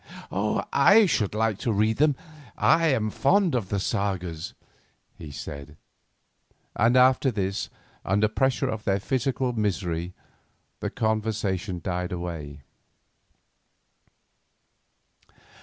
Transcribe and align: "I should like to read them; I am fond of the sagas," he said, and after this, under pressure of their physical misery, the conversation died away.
"I 0.31 1.05
should 1.05 1.35
like 1.35 1.59
to 1.59 1.71
read 1.71 1.97
them; 1.97 2.15
I 2.57 2.87
am 2.87 3.11
fond 3.11 3.53
of 3.53 3.69
the 3.69 3.79
sagas," 3.79 4.55
he 5.15 5.29
said, 5.29 5.77
and 6.75 6.97
after 6.97 7.29
this, 7.29 7.69
under 8.03 8.27
pressure 8.27 8.67
of 8.67 8.83
their 8.83 8.99
physical 8.99 9.53
misery, 9.53 10.15
the 10.79 10.89
conversation 10.89 11.81
died 11.83 12.11
away. 12.11 12.63